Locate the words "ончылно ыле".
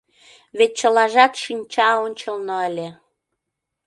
2.05-2.87